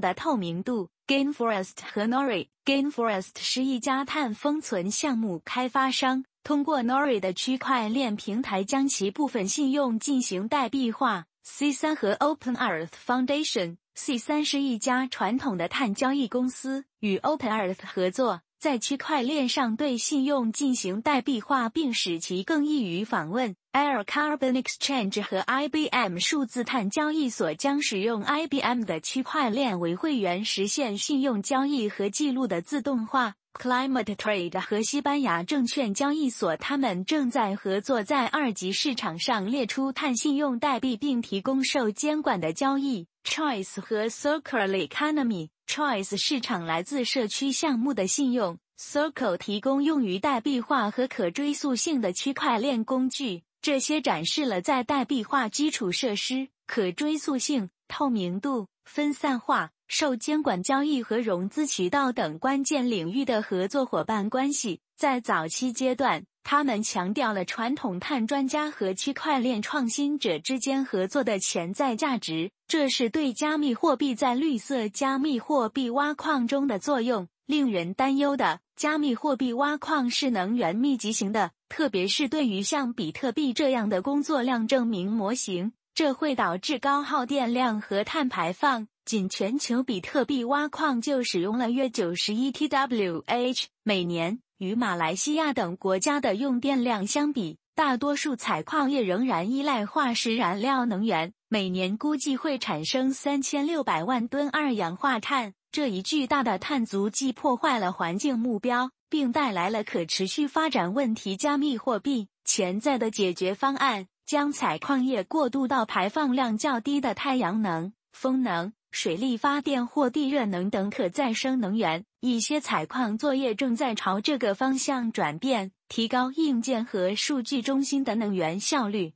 [0.00, 0.88] 的透明度。
[1.06, 11.26] Gainforest 和 Nori，Gainforest 是一家碳封存项目开发商，通过 Nori 的区块链平台将其部分信用进行代币化。
[11.46, 13.76] C3 和 Open Earth Foundation。
[13.94, 23.54] C3 是一家传统的碳交易公司，与 Open Earth 合作，在区块链上对信用进行代币化，并使其更易于访问。
[23.74, 33.34] Air Carbon Exchange 和 IBM 数字碳交易所将使用 IBM 的区块链为会员，实现信用交易和记录的自动化。
[33.52, 43.06] Climate Trade 和西班牙证券交易所，他们正在合作，在二级市场上列出碳信用代币，并提供受监管的交易。
[43.26, 53.42] Choice 和 Circle Economy Choice 市场来自社区项目的信用，Circle 提供用于代币化和可追溯性的区块链工具。
[53.60, 64.80] 这些展示了在代币化基础设施、可追溯性、透明度、分散化、受监管交易和融资渠道等关键领域的合作伙伴关系。
[64.96, 66.24] 在早期阶段。
[66.44, 78.60] 他们强调了传统碳专家和区块链创新者之间合作的潜在价值，这是对加密货币在绿色加密货币挖矿中的作用令人担忧的。
[78.74, 88.88] 加密货币挖矿是能源密集型的，特别是对于像比特币这样的工作量证明模型，这会导致高耗电量和碳排放。
[89.04, 94.40] 仅全球比特币挖矿就使用了约九十一 TWh 每年。
[94.58, 105.54] 与马来西亚等国家的用电量相比，大多数采矿业仍然依赖化石燃料能源，每年估计会产生三千六百万吨二氧化碳。
[105.72, 111.36] 这一巨大的碳足迹破坏了环境目标，并带来了可持续发展问题。
[111.36, 118.72] 加密货币潜在的解决方案将采矿业过渡到排放量较低的太阳能、风能。
[118.94, 129.14] 水力发电或地热能等可再生能源，一些采矿作业正在朝这个方向转变，提高硬件和数据中心的能源效率，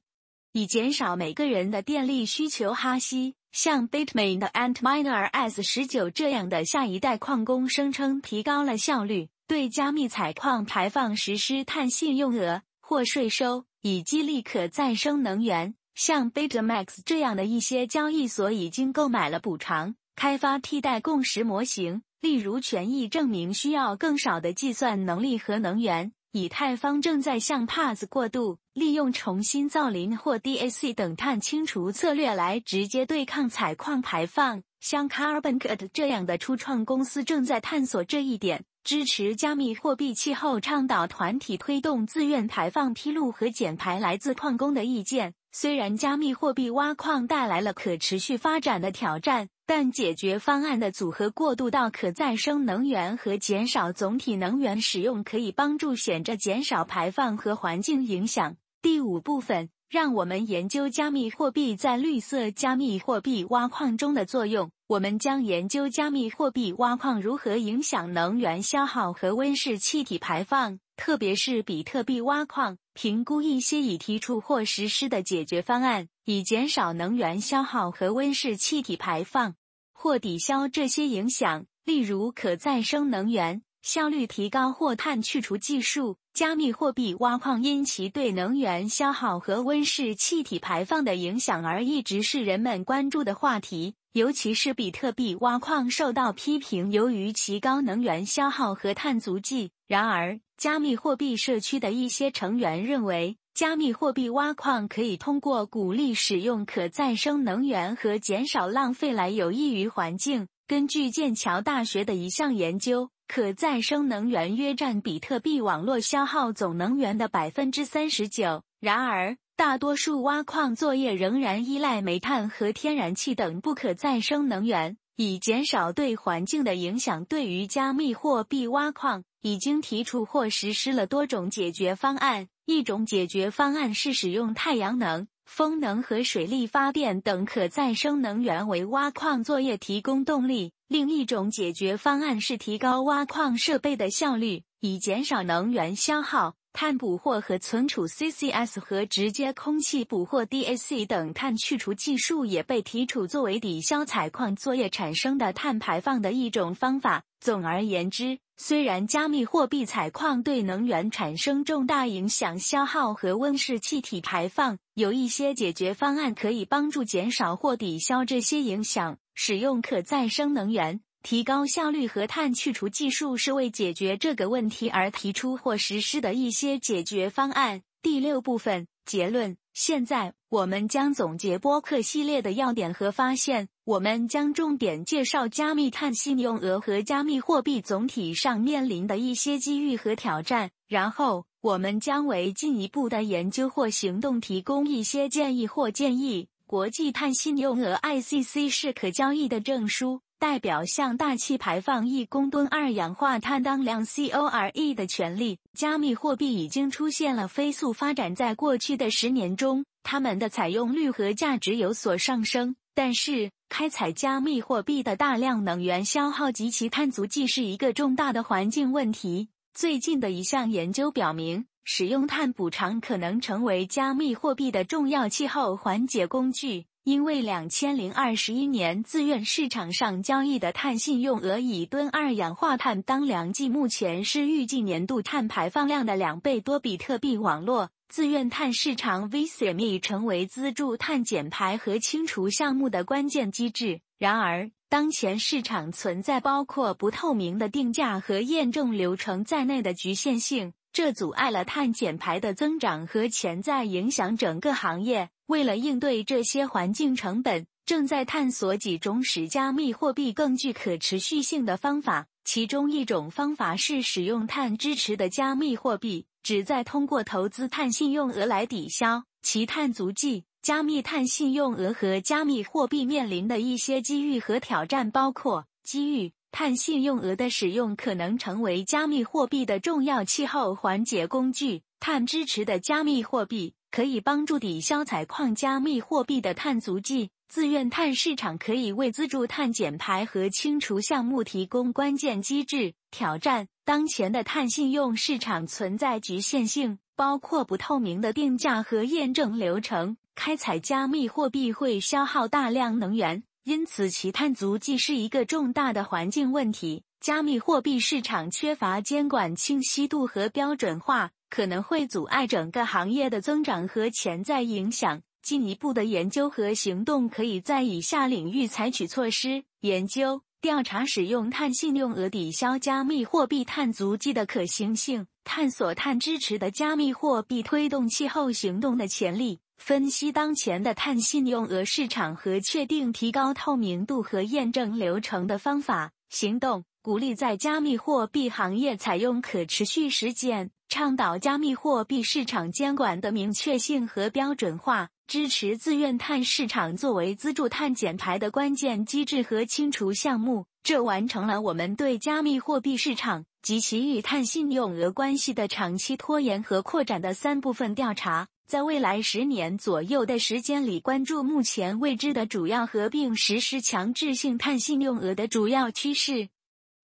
[0.51, 2.75] 以减少每个人的电力需求。
[2.75, 15.77] 哈希像 Bitmain 的 Antminer S 十九这样的下一代矿工声称，提高了效率，对加密采矿排放实施碳信用额或税收，以激励可再生能源。
[15.99, 26.13] 像 Betamax 这样的一些交易所已经购买了补偿，开发替代共识模型，例如权益证明需要更少的计算能力和能源。
[26.31, 34.63] 以太坊正在向 PaaS 过渡，利用重新造林或 DAC 等碳清除策略来直接对抗采矿排放。
[34.79, 45.35] 像 CarbonCut 这样的初创公司正在探索这一点，支持加密货币气候倡导团体推动自愿排放披露和减排来自矿工的意见。
[45.53, 58.57] 虽然加密货币挖矿带来了可持续发展的挑战，但解决方案的组合过渡到可再生能源和减少总体能源使用，可以帮助显着减少排放和环境影响。
[58.81, 64.71] 第五部分让我们研究加密货币在绿色加密货币挖矿中的作用。
[64.87, 79.55] 我们将研究加密货币挖矿如何影响能源消耗和温室气体排放，特别是比特币挖矿，评估一些已提出或实施的解决方案，以减少能源消耗和温室气体排放，
[79.95, 83.63] 或抵消这些影响，例如可再生能源。
[83.81, 93.97] 效率提高或碳去除技术，加密货币挖矿因其对能源消耗和温室气体排放的影响而一直是人们关注的话题。
[94.13, 99.73] 尤其是比特币挖矿受到批评，由于其高能源消耗和碳足迹。
[99.89, 110.47] 然而，加密货币社区的一些成员认为，加密货币挖矿可以通过鼓励使用可再生能源和减少浪费来有益于环境。
[110.69, 113.11] 根据剑桥大学的一项研究。
[113.29, 118.63] 可再生能源约占比特币网络消耗总能源的百分之三十九。
[118.81, 127.25] 然而，大多数挖矿作业仍然依赖煤炭和天然气等不可再生能源，以减少对环境的影响。
[127.27, 132.49] 对于加密货币挖矿，已经提出或实施了多种解决方案。
[132.65, 140.73] 一种解决方案是使用太阳能、风能和水力发电等可再生能源为挖矿作业提供动力。
[140.89, 146.55] 另一种解决方案是提高挖矿设备的效率，以减少能源消耗。
[146.75, 157.25] 碳捕获和存储 （CCS） 和直接空气捕获 （DAC） 等碳去除技术也被提出作为抵消采矿作业产生的碳排放的一种方法。
[157.41, 169.17] 总而言之，虽然加密货币采矿对能源产生重大影响、消耗和温室气体排放，有一些解决方案可以帮助减少或抵消这些影响。
[169.33, 177.83] 使用可再生能源、提高效率和碳去除技术是为解决这个问题而提出或实施的一些解决方案。
[178.03, 179.57] 第六部分结论。
[179.81, 183.69] 现在我们将总结播客系列的要点和发现。
[183.85, 190.73] 我们将重点介绍加密碳信用额和加密货币总体上面临的一些机遇和挑战。
[190.89, 196.49] 然后，我们将为进一步的研究或行动提供一些建议或建议。
[196.67, 205.59] 国际碳信用额 （ICC） 是可交易的证书，代表向大气排放一公吨二氧化碳当量 （CORE） 的权利。
[205.75, 212.77] 加密货币已经出现了飞速发展，在过去的十年中，它们的采用率和价值有所上升。
[212.95, 219.49] 但是，开采加密货币的大量能源消耗及其碳足迹是一个重大的环境问题。
[219.75, 221.67] 最近的一项研究表明。
[221.91, 236.79] 使用碳补偿可能成为加密货币的重要气候缓解工具，因为两千零二十一年自愿市场上交易的碳信用额以吨二氧化碳当量计，目前是预计年度碳排放量的两倍多。
[236.79, 244.03] 比特币网络自愿碳市场 VCM 成为资助碳减排和清除项目的关键机制。
[244.19, 250.75] 然而，当前市场存在包括不透明的定价和验证流程在内的局限性。
[250.93, 255.31] 这阻碍了碳减排的增长和潜在影响整个行业。
[255.47, 262.27] 为了应对这些环境成本，正在探索几种使加密货币更具可持续性的方法。
[262.45, 270.45] 其中一种方法是使用碳支持的加密货币，旨在通过投资碳信用额来抵消其碳足迹。
[270.61, 276.33] 加密碳信用额和加密货币面临的一些机遇和挑战包括机遇。
[276.51, 281.83] 碳信用额的使用可能成为加密货币的重要气候缓解工具。
[282.01, 287.31] 碳支持的加密货币可以帮助抵消采矿加密货币的碳足迹。
[287.49, 292.93] 自愿碳市场可以为资助碳减排和清除项目提供关键机制。
[293.11, 300.17] 挑战：当前的碳信用市场存在局限性，包括不透明的定价和验证流程。
[300.35, 303.43] 开采加密货币会消耗大量能源。
[303.69, 307.03] 因此，其碳足迹是一个重大的环境问题。
[307.21, 315.21] 加密货币市场缺乏监管清晰度和标准化，可能会阻碍整个行业的增长和潜在影响。
[315.43, 329.59] 进一步的研究和行动可以在以下领域采取措施：研究调查使用碳信用额抵消加密货币碳足迹的可行性，探索碳支持的加密货币推动气候行动的潜力。
[329.79, 336.11] 分析当前的碳信用额市场和确定提高透明度和验证流程的方法。
[336.29, 350.67] 行动鼓励在加密货币行业采用可持续实践，倡导加密货币市场监管的明确性和标准化，支持自愿碳市场作为资助碳减排的关键机制和清除项目。
[350.83, 358.49] 这完成了我们对加密货币市场及其与碳信用额关系的长期拖延和扩展的三部分调查。
[358.69, 366.51] 在未来十年左右的时间里，关注目前未知的主要合并实施强制性碳信用额的主要趋势，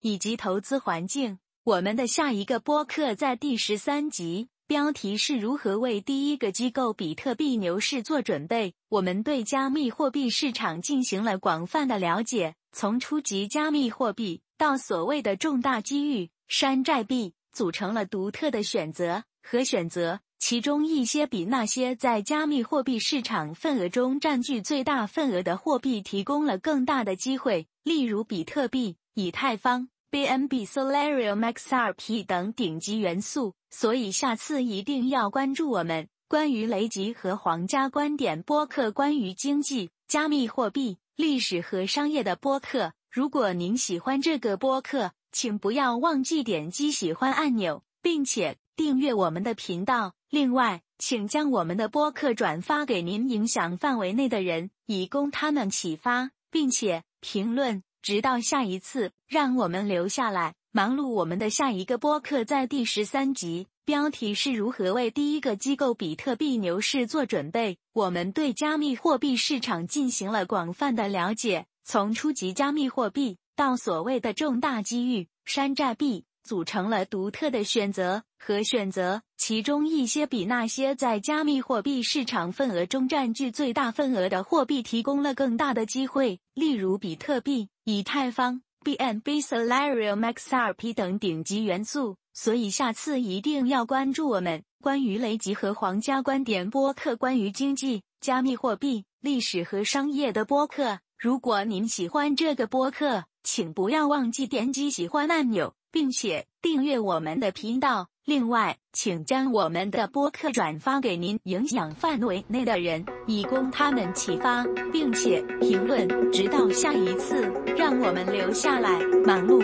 [0.01, 1.39] 以及投资环境。
[1.63, 8.75] 我们的下一个播客在第十三集，标题是如何为第一个机构比特币牛市做准备。
[8.89, 20.19] 我们对加密货币市场进行了广泛的了解，从初级加密货币到所谓的重大机遇山寨币，组成了独特的选择和选择。
[20.47, 33.55] 其中一些比那些在加密货币市场份额中占据最大份额的货币提供了更大的机会，例如比特币、以太坊、BNB、Solarium、XRP 等顶级元素。
[33.71, 42.93] 所以下次一定要关注我们关于雷吉和皇家观点播客关于经济、加密货币、历史和商业的播客。
[43.09, 50.13] 如果您喜欢这个播客，请不要忘记点击喜欢按钮，并且订阅我们的频道。
[50.29, 57.83] 另外，请将我们的播客转发给您影响范围内的人，以供他们启发，并且评论。
[58.01, 61.07] 直到下一次，让我们留下来忙碌。
[61.07, 67.77] 我们的下一个播客在第十三集，标题是如何为第一个机构比特币牛市做准备。
[67.93, 76.25] 我们对加密货币市场进行了广泛的了解，从初级加密货币到所谓的重大机遇山寨币。
[76.45, 92.15] 组成了独特的选择和选择，其中一些比那些在加密货币市场份额中占据最大份额的货币提供了更大的机会，例如比特币、以太坊、BNB、Solarium、XRP 等顶级元素。
[92.33, 100.99] 所以下次一定要关注我们关于雷吉和皇家观点播客关于经济、加密货币、历史和商业的播客。
[101.17, 105.73] 如果您喜欢这个播客，请不要忘记点击喜欢按钮。
[105.95, 108.09] 并且订阅我们的频道。
[108.25, 116.05] 另外，请将我们的播客转发给您影响范围内的人，以供他们启发，并且评论。
[116.33, 119.63] 直到下一次，让我们留下来忙碌。